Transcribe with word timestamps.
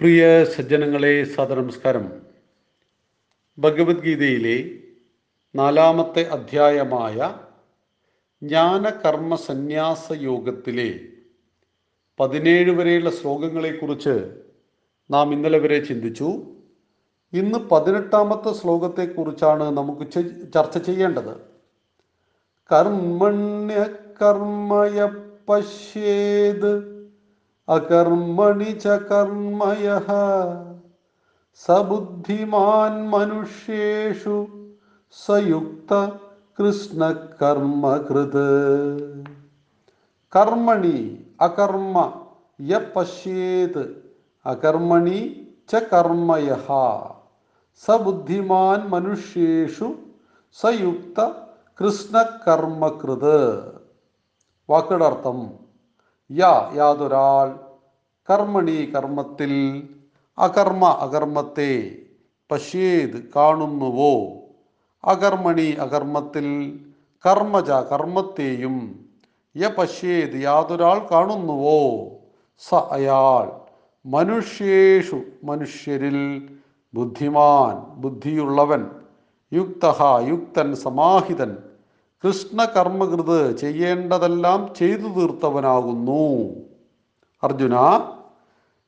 പ്രിയ 0.00 0.44
സജ്ജനങ്ങളെ 0.44 1.24
സദനമസ്കാരം 1.24 2.12
ഭഗവത്ഗീതയിലെ 3.58 4.80
നാലാമത്തെ 5.54 6.28
അധ്യായമായ 6.28 7.34
ജ്ഞാനകർമ്മ 8.42 9.34
സന്യാസ 9.34 10.12
യോഗത്തിലെ 10.12 11.00
പതിനേഴ് 12.20 12.70
വരെയുള്ള 12.70 13.10
ശ്ലോകങ്ങളെക്കുറിച്ച് 13.10 14.14
നാം 15.10 15.32
ഇന്നലെ 15.32 15.58
വരെ 15.58 15.78
ചിന്തിച്ചു. 15.78 16.28
ഇന്ന് 17.32 17.58
പതിനെട്ടാമത്തെ 17.58 18.52
ശ്ലോകത്തെക്കുറിച്ചാണ് 18.52 19.62
നമുക്ക് 19.62 20.10
ചർച്ച 20.54 20.78
ചെയ്യേണ്ടത്. 20.78 21.34
കർമ്മണ്യ 22.70 23.84
കർമ്മയ 24.22 25.04
പശ്യേത് 25.48 26.99
അകർമ്മണി 27.70 28.64
ച 28.64 28.86
കർമ്മയ 28.86 30.00
സബുദ്ധിമാൻ 31.54 33.08
മനുഷ്യേഷു 33.10 34.46
സയുക്ത 35.26 35.92
കൃഷ്ണകർമ്മകൃത്. 36.58 38.48
കർമ്മണി 40.36 40.96
അകർമ്മ 41.40 42.12
യ 42.60 42.80
പശ്യേത് 42.96 44.12
അകർമ്മണി 44.46 45.46
ച 45.72 45.82
കർമ്മയ 45.92 46.56
സബുദ്ധിമാൻ 47.86 48.88
മനുഷ്യേഷു 48.88 49.94
സയുക്ത 50.52 51.32
കൃഷ്ണകർമ്മകൃത്. 51.80 53.38
വാക്കുകളുടെ 54.68 55.06
അർത്ഥം 55.06 55.59
യാ 56.32 56.70
യാതൊരാൾ 56.74 57.58
കർമ്മണി 58.30 58.92
കർമ്മത്തിൽ 58.96 59.52
അകർമ്മ 60.38 60.84
അകർമ്മത്തെ 60.86 61.96
പശ്യേത് 62.50 63.32
കാണുന്നുവോ? 63.36 64.12
അകർമ്മണി 65.04 65.70
അകർമ്മത്തിൽ 65.72 66.78
കർമ്മജ 67.26 67.70
കർമ്മത്തെയും 67.70 68.76
യ 69.56 69.68
പശ്യേത് 69.68 70.36
യാതൊരാൾ 70.42 71.08
കാണുന്നുവോ? 71.12 71.80
സ 72.58 72.74
അയാൾ 72.74 73.60
മനുഷ്യേഷു 74.06 75.20
മനുഷ്യരിൽ 75.44 76.48
ബുദ്ധിമാൻ 76.94 78.00
ബുദ്ധിയുള്ളവൻ 78.02 78.90
യുക്ത 79.52 79.84
യുക്തൻ 80.28 80.74
സമാഹിതൻ. 80.74 81.69
കൃഷ്ണകർമ്മകൃത് 82.24 83.56
ചെയ്യേണ്ടതെല്ലാം 83.56 84.74
ചെയ്തു 84.78 85.08
തീർത്തവനാകുന്നു. 85.08 86.50
അർജുന 87.42 87.74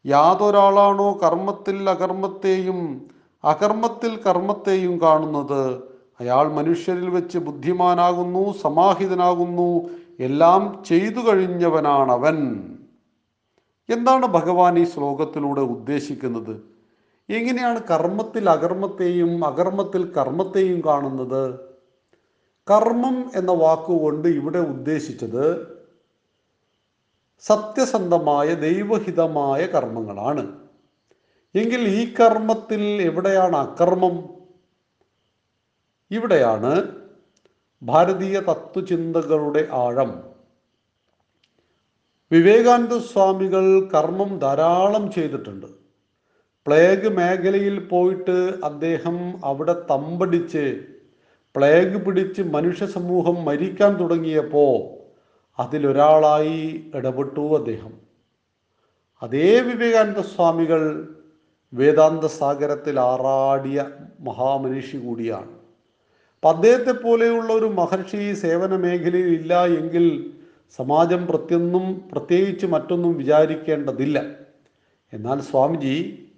യാതൊരാളാണോ 0.06 1.18
കർമ്മത്തിൽ 1.22 1.90
അകർമ്മത്തെയും 1.90 3.10
അകർമ്മത്തിൽ 3.44 4.16
കർമ്മത്തെയും 4.16 5.00
കാണുന്നത്? 5.00 5.82
അയാൾ 6.20 6.52
മനുഷ്യരിൽ 6.52 7.10
വെച്ച് 7.10 7.38
ബുദ്ധിമാനാകുന്നു 7.38 8.52
സമാഹിതനാകുന്നു 8.52 9.90
എല്ലാം 10.20 10.82
ചെയ്തു 10.84 11.20
കഴിഞ്ഞവനാണവൻ. 11.28 12.36
എന്താണ് 13.90 14.26
ഭഗവാൻ 14.26 14.78
ഈ 14.78 14.84
ശ്ലോകത്തിലൂടെ 14.84 15.60
ഉദ്ദേശിക്കുന്നത്? 15.60 16.62
എങ്ങനെയാണ് 17.30 17.80
കർമ്മത്തിൽ 17.90 18.50
അകർമ്മത്തെയും 18.50 19.44
അകർമ്മത്തിൽ 19.44 20.12
കർമ്മത്തെയും 20.12 20.82
കാണുന്നത്? 20.86 21.71
കർമ്മം 22.70 23.30
എന്ന 23.36 23.52
വാക്കുകൊണ്ട് 23.52 24.28
ഇവിടെ 24.28 24.58
ഉദ്ദേശിച്ചത് 24.58 25.66
സത്യസന്ധമായ 27.40 28.54
ദൈവഹിതമായ 28.54 29.66
കർമ്മങ്ങളാണ്. 29.66 30.58
എങ്കിൽ 31.54 31.80
ഈ 31.80 32.14
കർമ്മത്തിൽ 32.14 32.82
എവിടെയാണ് 32.82 33.56
അകർമ്മം? 33.56 34.28
ഇവിടെയാണ് 36.10 37.02
ഭാരതീയ 37.82 38.40
തത്വചിന്തകളുടെ 38.40 39.68
ആഴം. 39.72 40.22
വിവേകാനന്ദ 42.32 42.98
സ്വാമികൾ 42.98 43.88
കർമ്മം 43.88 44.38
ധാരാളം 44.38 45.12
ചെയ്തിട്ടുണ്ട്. 45.12 45.66
പ്ലേഗ് 46.66 47.08
മേഖലയിൽ 47.08 47.88
പോയിട്ട് 47.88 48.52
അദ്ദേഹം 48.64 49.40
അവിടെ 49.44 49.86
തമ്പടിച്ച് 49.90 50.91
പ്ലേഗ് 51.56 52.04
പിടിച്ച് 52.04 52.42
മനുഷ്യ 52.42 52.86
സമൂഹം 52.86 53.44
മരിക്കാൻ 53.44 53.96
തുടങ്ങിയപ്പോൾ 53.96 55.02
അതിലൊരാളായി 55.60 56.90
ഇടപെട്ടു 56.94 57.56
അദ്ദേഹം. 57.56 57.92
അതേ 59.22 59.60
വിവേകാനന്ദ 59.60 60.20
സ്വാമികൾ 60.20 61.08
വേദാന്ത 61.74 62.24
സാഗരത്തിൽ 62.24 63.00
ആറാടിയ 63.00 63.90
മഹാമനുഷ്യ 64.20 64.98
കൂടിയാണ്. 64.98 65.50
അപ്പം 66.34 66.48
അദ്ദേഹത്തെ 66.48 66.92
പോലെയുള്ള 66.92 67.52
ഒരു 67.52 67.64
മഹർഷി 67.64 68.34
സേവന 68.34 68.76
മേഖലയിൽ 68.76 69.26
ഇല്ല 69.26 69.64
എങ്കിൽ 69.64 70.30
സമാജം 70.76 71.26
പ്രത്യൊന്നും 71.26 72.08
പ്രത്യേകിച്ച് 72.12 72.66
മറ്റൊന്നും 72.66 73.16
വിചാരിക്കേണ്ടതില്ല. 73.16 74.24
എന്നാൽ 75.12 75.40
സ്വാമിജി 75.40 76.28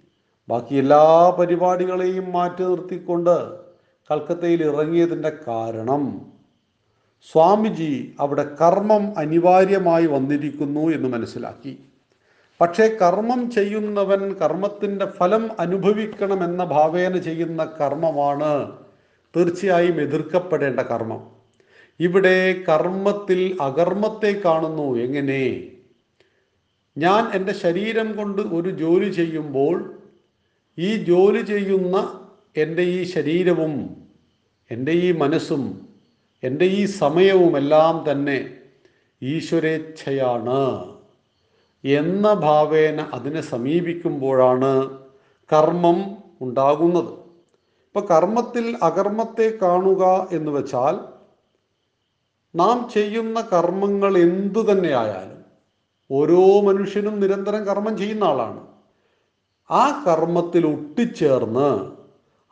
ബാക്കി 0.49 0.75
എല്ലാ 0.75 1.29
പരിപാടികളെയും 1.39 2.31
മാറ്റി 2.31 2.63
നിർത്തിക്കൊണ്ട് 2.63 3.64
കൽക്കത്തയിൽ 4.11 4.63
ഇറങ്ങിയതിന്റെ 4.63 5.31
കാരണം 5.47 6.21
സ്വാമിജി 7.31 8.15
അവിടെ 8.19 8.55
കർമ്മം 8.61 9.19
അനിവാര്യമായി 9.19 10.05
വന്നിരിക്കുന്നു 10.05 10.79
എന്ന് 10.79 11.09
മനസ്സിലാക്കി. 11.09 11.79
പക്ഷേ 12.61 12.87
കർമ്മം 12.87 13.51
ചെയ്യുന്നവൻ 13.51 14.33
കർമ്മത്തിന്റെ 14.33 15.05
ഫലം 15.05 15.49
അനുഭവിക്കണമെന്ന 15.59 16.63
ഭാവേന 16.63 17.17
ചെയ്യുന്ന 17.17 17.65
കർമ്മമാണ് 17.81 18.71
തീർച്ചയായും 19.35 20.01
എതിർക്കപ്പെടേണ്ട 20.01 20.79
കർമ്മം. 20.79 21.27
ഇവിടെ 21.99 22.63
കർമ്മത്തിൽ 22.69 23.57
അകർമ്മത്തെ 23.61 24.41
കാണുന്നു. 24.45 24.97
എങ്ങനെ? 24.97 25.63
ഞാൻ 26.97 27.31
എന്റെ 27.33 27.53
ശരീരം 27.53 28.17
കൊണ്ട് 28.17 28.41
ഒരു 28.41 28.69
ജോലി 28.69 29.09
ചെയ്യുമ്പോൾ 29.09 29.93
ഈ 30.77 30.95
ജോലി 30.95 31.41
ചെയ്യുന്ന 31.41 32.21
എന്റെ 32.55 32.83
ഈ 32.83 33.03
ശരീരവും 33.03 34.05
എന്റെ 34.71 34.91
ഈ 34.91 35.11
മനസ്സും 35.11 35.91
എന്റെ 36.43 36.65
ഈ 36.65 36.85
സമയവുമെല്ലാം 36.85 38.11
തന്നെ 38.11 38.59
ഈശ്വരേച്ഛയാണ് 39.23 40.91
എന്ന 41.83 42.33
ഭാവേന 42.33 43.01
അതിനെ 43.01 43.41
സമീപിക്കുമ്പോഴാണ് 43.41 44.99
കർമ്മം 45.53 46.17
ഉണ്ടാകുന്നത്. 46.41 47.11
ഇപ്പം 47.87 48.05
കർമ്മത്തിൽ 48.09 48.77
അകർമ്മത്തെ 48.81 49.57
കാണുക 49.61 50.27
എന്ന് 50.31 50.51
വെച്ചാൽ 50.51 50.95
നാം 52.55 52.89
ചെയ്യുന്ന 52.93 53.41
കർമ്മങ്ങൾ 53.41 54.17
എന്തു 54.17 54.71
തന്നെയായാലും 54.71 55.45
ഓരോ 56.11 56.61
മനുഷ്യനും 56.61 57.19
നിരന്തരം 57.19 57.65
കർമ്മം 57.65 57.97
ചെയ്യുന്ന 57.97 58.23
ആളാണ്. 58.23 58.67
ആ 59.71 60.03
കർമ്മത്തിൽ 60.07 60.65
ഒട്ടിച്ചേർന്ന് 60.67 61.94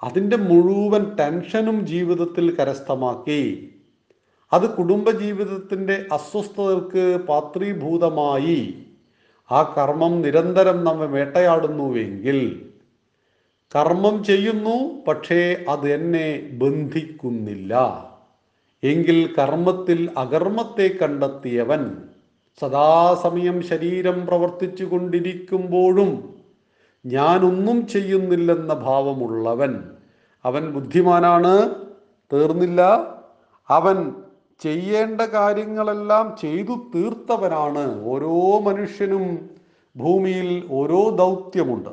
അതിന്റെ 0.04 0.38
മുഴുവൻ 0.38 1.16
ടെൻഷനും 1.16 1.86
ജീവിതത്തിൽ 1.86 2.56
കരസ്ഥമാക്കി. 2.56 3.70
അത് 4.54 4.70
കുടുംബജീവിതത്തിന്റെ 4.70 6.06
അസ്വസ്ഥതകൾക്ക് 6.12 7.20
പാത്രീഭൂതമായി. 7.30 8.86
ആ 9.52 9.76
കർമ്മം 9.78 10.22
നിരന്തരം 10.22 10.84
നമ്മെ 10.84 11.06
വേട്ടയാടുന്നുവെങ്കിൽ 11.06 12.70
കർമ്മം 13.76 14.24
ചെയ്യുന്നു 14.24 15.04
പക്ഷേ 15.08 15.66
അത് 15.70 15.94
എന്നെ 15.94 16.50
ബന്ധിക്കുന്നില്ല. 16.54 17.74
എങ്കിൽ 18.84 19.34
കർമ്മത്തിൽ 19.40 20.10
അകർമ്മത്തെ 20.18 20.98
കണ്ടെത്തിയവൻ 21.02 21.98
സദാസമയം 22.60 23.62
ശരീരം 23.62 24.26
പ്രവർത്തിച്ചു 24.26 24.84
കൊണ്ടിരിക്കുമ്പോഴും 24.84 26.34
ഞാനൊന്നും 27.06 27.88
ചെയ്യുന്നില്ലെന്ന 27.88 28.74
ഭാവമുള്ളവൻ 28.74 29.93
അവൻ 30.46 30.72
ബുദ്ധിമാനാണ് 30.72 31.76
തീർന്നില്ല. 32.34 33.08
അവൻ 33.70 34.16
ചെയ്യേണ്ട 34.64 35.22
കാര്യങ്ങളെല്ലാം 35.22 36.36
ചെയ്തു 36.42 36.76
തീർത്തവനാണ്. 36.96 38.06
ഓരോ 38.06 38.60
മനുഷ്യനും 38.60 39.50
ഭൂമിയിൽ 39.98 40.68
ഓരോ 40.72 41.10
ദൗത്യമുണ്ട്. 41.10 41.90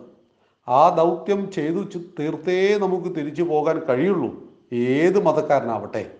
ആ 0.68 0.88
ദൗത്യം 0.88 1.50
ചെയ്തു 1.50 1.98
തീർത്തേ 2.18 2.78
നമുക്ക് 2.78 3.16
തിരിച്ചു 3.16 3.42
പോകാൻ 3.42 3.78
കഴിയുള്ളൂ. 3.78 4.34
ഏത് 4.72 5.24
മതക്കാരനാവട്ടെ. 5.24 6.10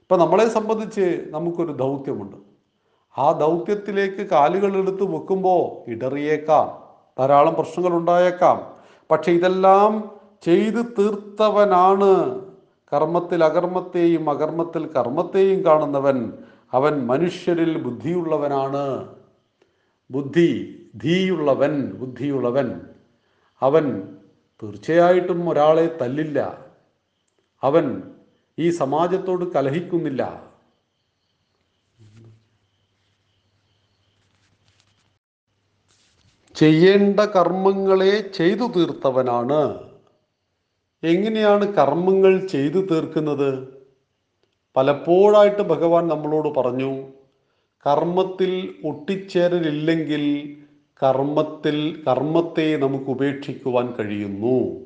ഇപ്പം 0.00 0.18
നമ്മളെ 0.18 0.48
സംബന്ധിച്ച് 0.48 1.24
നമുക്കൊരു 1.30 1.72
ദൗത്യമുണ്ട്. 1.72 2.36
ആ 3.18 3.32
ദൗത്യത്തിലേക്ക് 3.32 4.30
കാലുകൾ 4.30 4.76
എടുത്ത് 4.76 5.02
വെക്കുമ്പോൾ 5.02 5.90
ഇടറിയേക്കാം. 5.90 6.82
ധാരാളം 7.18 7.54
പ്രശ്നങ്ങൾ 7.54 7.96
ഉണ്ടായേക്കാം. 7.96 8.72
പക്ഷെ 9.10 9.32
ഇതെല്ലാം 9.32 10.21
ചെയ്തു 10.42 10.82
തീർത്തവനാണ്. 10.82 12.44
കർമ്മത്തിൽ 12.92 13.44
അകർമ്മത്തെയും 13.44 14.30
അകർമ്മത്തിൽ 14.30 14.86
കർമ്മത്തെയും 14.86 15.64
കാണുന്നവൻ. 15.64 16.32
അവൻ 16.72 17.06
മനുഷ്യരിൽ 17.06 17.78
ബുദ്ധിയുള്ളവനാണ്. 17.78 19.14
ബുദ്ധി 20.10 20.78
ധീയുള്ളവൻ 20.96 21.90
ബുദ്ധിയുള്ളവൻ. 21.90 22.80
അവൻ 23.60 24.16
തീർച്ചയായിട്ടും 24.62 25.48
ഒരാളെ 25.48 25.98
തല്ലില്ല. 26.00 26.66
അവൻ 27.62 28.02
ഈ 28.58 28.70
സമാജത്തോട് 28.70 29.44
കലഹിക്കുന്നില്ല. 29.52 30.52
ചെയ്യേണ്ട 36.54 37.20
കർമ്മങ്ങളെ 37.20 38.18
ചെയ്തു 38.18 38.66
തീർത്തവനാണ്. 38.66 39.91
എങ്ങനെയാണ് 41.04 41.74
കർമ്മങ്ങൾ 41.74 42.46
ചെയ്തു 42.46 42.78
തീർക്കുന്നത്? 42.78 43.68
പലപ്പോഴായിട്ട് 44.76 45.62
ഭഗവാൻ 45.62 46.08
നമ്മളോട് 46.08 46.48
പറഞ്ഞു 46.48 47.02
കർമ്മത്തിൽ 47.86 48.74
ഒട്ടിച്ചേരലില്ലെങ്കിൽ 48.84 50.56
കർമ്മത്തിൽ 51.02 52.04
കർമ്മത്തെ 52.08 52.76
നമുക്ക് 52.76 53.10
ഉപേക്ഷിക്കുവാൻ 53.10 53.94
കഴിയുന്നു. 53.98 54.80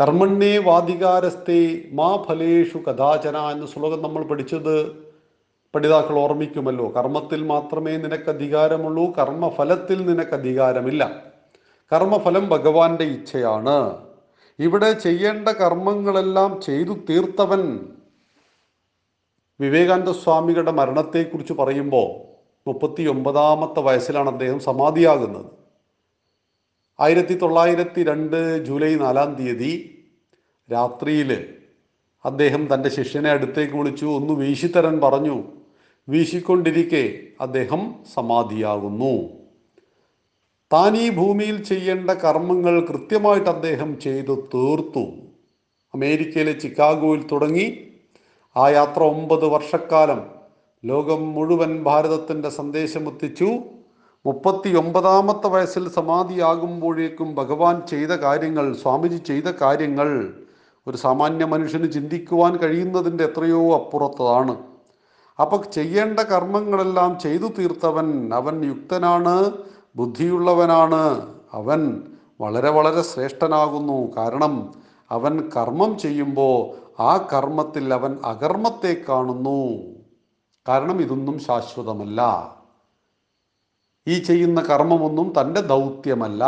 കർമ്മണ്യേ 0.00 0.58
വാധികാരസ്ഥേ 0.58 1.82
മാ 1.92 2.24
ഫലേഷു 2.28 2.78
കഥാചന 2.78 3.36
എന്ന 3.36 3.66
ശ്ലോകം 3.66 4.02
നമ്മൾ 4.02 4.24
പഠിച്ചത് 4.24 4.92
പഠിതാക്കൾ 5.74 6.18
ഓർമ്മിക്കുമല്ലോ. 6.18 6.88
കർമ്മത്തിൽ 6.88 7.42
മാത്രമേ 7.42 7.96
നിനക്ക് 7.96 8.28
അധികാരമുള്ളൂ 8.28 9.10
കർമ്മഫലത്തിൽ 9.10 10.06
നിനക്ക് 10.06 10.34
അധികാരമില്ല. 10.34 11.22
കർമ്മഫലം 11.92 12.48
ഭഗവാന്റെ 12.48 13.04
ഇച്ഛയാണ്. 13.04 14.11
ഇവിടെ 14.66 14.92
ചെയ്യേണ്ട 14.92 15.48
കർമ്മങ്ങളെല്ലാം 15.48 16.60
ചെയ്തു 16.60 16.92
തീർത്തവൻ 17.08 17.62
വിവേകാനന്ദ 19.60 20.10
സ്വാമികളുടെ 20.12 20.72
മരണത്തെക്കുറിച്ച് 20.72 21.52
പറയുമ്പോൾ 21.52 22.08
മുപ്പത്തി 22.66 23.02
ഒമ്പതാമത്തെ 23.02 23.80
വയസ്സിലാണ് 23.80 24.28
അദ്ദേഹം 24.28 24.58
സമാധിയാകുന്നത്. 24.60 25.50
ആയിരത്തി 27.00 27.34
തൊള്ളായിരത്തി 27.34 28.00
രണ്ട് 28.04 28.66
ജൂലൈ 28.66 28.94
നാലാം 28.94 29.30
തീയതി 29.34 29.72
രാത്രിയിൽ 30.72 31.30
അദ്ദേഹം 32.24 32.62
തന്റെ 32.74 32.88
ശിഷ്യനെ 32.88 33.30
അടുത്തേക്ക് 33.30 33.74
വിളിച്ചു. 33.74 34.06
ഒന്ന് 34.06 34.34
വീശിത്തരൻ 34.34 35.00
പറഞ്ഞു 35.00 35.36
വീശിക്കൊണ്ടിരിക്കെ 36.08 37.04
അദ്ദേഹം 37.40 37.82
സമാധിയാകുന്നു. 38.14 39.41
താൻ 40.72 40.96
ഈ 40.96 41.10
ഭൂമിയിൽ 41.10 41.64
ചെയ്യേണ്ട 41.64 42.10
കർമ്മങ്ങൾ 42.10 42.86
കൃത്യമായിട്ട് 42.86 43.50
അദ്ദേഹം 43.50 44.00
ചെയ്തു 44.00 44.40
തീർത്തു. 44.54 45.04
അമേരിക്കയിലെ 45.94 46.52
ചിക്കാഗോയിൽ 46.52 47.26
തുടങ്ങി. 47.32 47.90
ആ 48.56 48.68
യാത്ര 48.68 49.02
ഒമ്പത് 49.02 49.46
വർഷക്കാലം 49.46 50.22
ലോകം 50.84 51.32
മുഴുവൻ 51.32 51.82
ഭാരതത്തിന്റെ 51.82 52.48
സന്ദേശമെത്തിച്ചു. 52.48 53.48
മുപ്പത്തി 54.26 54.76
ഒമ്പതാമത്തെ 54.76 55.48
വയസ്സിൽ 55.48 55.88
സമാധിയാകുമ്പോഴേക്കും 55.88 57.34
ഭഗവാൻ 57.34 57.86
ചെയ്ത 57.86 58.08
കാര്യങ്ങൾ 58.08 58.74
സ്വാമിജി 58.74 59.16
ചെയ്ത 59.16 59.44
കാര്യങ്ങൾ 59.44 60.32
ഒരു 60.86 60.96
സാമാന്യ 60.96 61.44
മനുഷ്യന് 61.44 61.92
ചിന്തിക്കുവാൻ 61.92 62.56
കഴിയുന്നതിന്റെ 62.56 63.24
എത്രയോ 63.24 63.74
അപ്പുറത്തതാണ് 63.74 64.56
അപ്പം 65.40 65.62
ചെയ്യേണ്ട 65.74 66.20
കർമ്മങ്ങളെല്ലാം 66.20 67.18
ചെയ്തു 67.20 67.48
തീർത്തവൻ 67.58 68.34
അവൻ 68.34 68.64
യുക്തനാണ്. 68.64 69.52
ബുദ്ധിയുള്ളവനാണ്. 69.96 71.34
അവൻ 71.52 72.02
വളരെ 72.40 72.70
വളരെ 72.70 73.02
ശ്രേഷ്ഠനാകുന്നു. 73.02 74.16
കാരണം 74.16 74.74
അവൻ 75.10 75.50
കർമ്മം 75.56 75.98
ചെയ്യുമ്പോൾ 75.98 76.82
ആ 77.02 77.16
കർമ്മത്തിൽ 77.16 77.94
അവൻ 77.94 78.18
അകർമ്മത്തെ 78.24 79.04
കാണുന്നു. 79.08 79.92
കാരണം 80.68 81.00
ഇതൊന്നും 81.00 81.38
ശാശ്വതമല്ല. 81.38 82.22
ഈ 84.06 84.18
ചെയ്യുന്ന 84.18 84.60
കർമ്മമൊന്നും 84.60 85.32
തന്റെ 85.40 85.60
ദൗത്യമല്ല. 85.60 86.44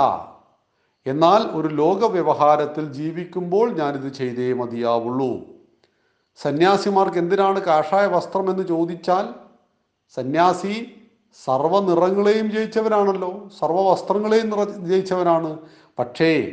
എന്നാൽ 1.06 1.42
ഒരു 1.42 1.68
ലോക 1.68 2.04
വ്യവഹാരത്തിൽ 2.04 2.92
ജീവിക്കുമ്പോൾ 2.92 3.72
ഞാനിത് 3.72 4.12
ചെയ്തേ 4.12 4.52
മതിയാവുള്ളൂ. 4.52 5.38
സന്യാസിമാർക്ക് 6.36 7.18
എന്തിനാണ് 7.18 7.60
കാഷായ 7.60 8.06
വസ്ത്രം 8.06 8.50
എന്ന് 8.50 8.68
ചോദിച്ചാൽ 8.68 9.34
സന്യാസി 10.14 11.00
സർവ 11.42 11.80
നിറങ്ങളെയും 11.80 12.50
ജയിച്ചവനാണല്ലോ 12.50 13.48
സർവ 13.60 13.90
വസ്ത്രങ്ങളെയും 13.90 14.48
നിറ 14.50 14.64
ജയിച്ചവനാണ് 14.64 15.58
പക്ഷേ 15.98 16.52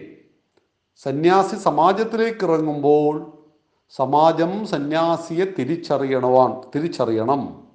സന്യാസി 1.05 1.55
സമാജത്തിലേക്ക് 1.55 2.43
ഇറങ്ങുമ്പോൾ 2.43 3.31
സമാജം 3.89 4.65
സന്യാസിയെ 4.65 5.45
തിരിച്ചറിയണവാൻ 5.59 6.51
തിരിച്ചറിയണം. 6.75 7.65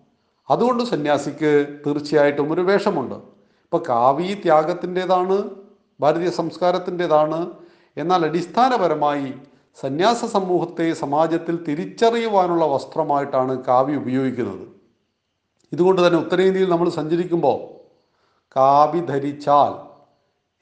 അതുകൊണ്ട് 0.50 0.84
സന്യാസിക്ക് 0.84 1.66
തീർച്ചയായിട്ടും 1.86 2.52
ഒരു 2.52 2.60
വേഷമുണ്ട്. 2.60 3.14
ഇപ്പൊ 3.64 3.78
കാവി 3.88 4.34
ത്യാഗത്തിന്റെതാണ് 4.44 5.50
ഭാരതീയ 6.00 6.30
സംസ്കാരത്തിന്റെതാണ്. 6.30 7.50
എന്നാൽ 7.96 8.24
അടിസ്ഥാനപരമായി 8.24 9.34
സന്യാസ 9.82 10.24
സമൂഹത്തെ 10.24 10.92
സമാജത്തിൽ 10.92 11.64
തിരിച്ചറിയുവാനുള്ള 11.68 12.64
വസ്ത്രമായിട്ടാണ് 12.66 13.64
കാവി 13.64 13.94
ഉപയോഗിക്കുന്നത്. 13.96 14.75
ഇതുകൊണ്ട് 15.76 16.06
തന്നെ 16.06 16.18
ഉത്തരേന്ത്യയിൽ 16.18 16.70
നമ്മൾ 16.70 16.88
സഞ്ചരിക്കുമ്പോൾ 16.88 17.56
കാവി 18.56 19.00
ധരിച്ചാൽ 19.00 19.72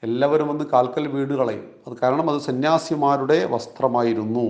എല്ലാവരും 0.03 0.47
വന്ന് 0.47 0.65
കാൽക്കൽ 0.73 1.07
വീട് 1.07 1.33
കളയും 1.33 1.67
അത് 1.87 1.93
കാരണം 2.03 2.29
അത് 2.29 2.39
സന്യാസിമാരുടെ 2.39 3.45
വസ്ത്രമായിരുന്നു. 3.45 4.47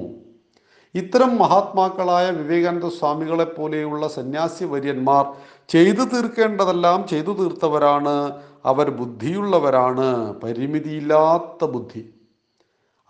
ഇത്തരം 0.95 1.37
മഹാത്മാക്കളായ 1.37 2.31
വിവേകാനന്ദ 2.31 2.87
സ്വാമികളെ 2.87 3.43
പോലെയുള്ള 3.43 4.07
സന്യാസി 4.07 4.63
വര്യന്മാർ 4.63 5.25
ചെയ്തു 5.69 6.03
തീർക്കേണ്ടതെല്ലാം 6.03 7.07
ചെയ്തു 7.07 7.31
തീർത്തവരാണ്. 7.31 8.31
അവർ 8.65 8.89
ബുദ്ധിയുള്ളവരാണ്. 8.89 10.33
പരിമിതിയില്ലാത്ത 10.33 11.65
ബുദ്ധി. 11.65 12.09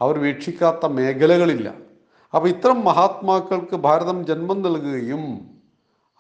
അവർ 0.02 0.19
വീക്ഷിക്കാത്ത 0.19 0.86
മേഖലകളില്ല. 0.86 1.74
അപ്പോൾ 2.34 2.48
ഇത്തരം 2.48 2.86
മഹാത്മാക്കൾക്ക് 2.86 3.75
ഭാരതം 3.75 4.25
ജന്മം 4.25 4.62
നൽകുകയും 4.62 5.55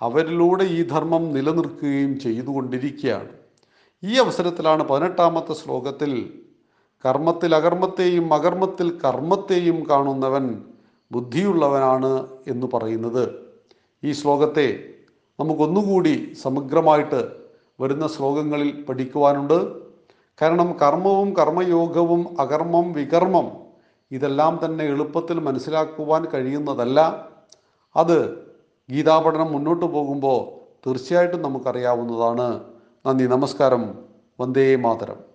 അവരിലൂടെ 0.01 0.63
ഈ 0.63 0.83
ധർമ്മം 0.83 1.33
നിലനിർത്തുകയും 1.33 2.19
ചെയ്തുകൊണ്ടിരിക്കുകയാണ്. 2.19 3.29
ഈ 4.03 4.19
അവസരത്തിലാണ് 4.19 4.83
പതിനെട്ടാമത്തെ 4.83 5.53
ശ്ലോകത്തിൽ 5.53 6.33
കർമ്മത്തിൽ 7.05 7.55
അകർമ്മത്തെയും 7.55 8.33
അകർമ്മത്തിൽ 8.33 8.99
കർമ്മത്തെയും 9.05 9.85
കാണുന്നവൻ 9.89 10.63
ബുദ്ധിയുള്ളവനാണ് 11.11 12.27
എന്ന് 12.47 12.67
പറയുന്നത്. 12.73 13.29
ഈ 14.03 14.11
ശ്ലോകത്തെ 14.11 14.93
നമുക്കൊന്നുകൂടി 15.39 16.33
സമഗ്രമായിട്ട് 16.41 17.27
വരുന്ന 17.81 18.07
ശ്ലോകങ്ങളിൽ 18.07 18.85
പഠിക്കുവാനുണ്ട്. 18.89 19.85
കാരണം 20.41 20.77
കർമ്മവും 20.81 21.33
കർമ്മയോഗവും 21.33 22.41
അകർമ്മം 22.41 22.93
വികർമ്മം 22.93 23.51
ഇതെല്ലാം 24.11 24.59
തന്നെ 24.65 24.85
എളുപ്പത്തിൽ 24.85 25.39
മനസ്സിലാക്കുവാൻ 25.39 26.25
കഴിയുന്നതല്ല. 26.25 27.29
അത് 27.95 28.44
ഗീതാപഠനം 28.89 29.51
മുന്നോട്ട് 29.51 29.85
പോകുമ്പോൾ 29.85 30.65
തീർച്ചയായിട്ടും 30.87 31.41
നമുക്കറിയാവുന്നതാണ്. 31.41 32.63
നന്ദി. 33.05 33.23
നമസ്കാരം. 33.25 34.05
വന്ദേ 34.39 34.75
മാതരം. 34.75 35.34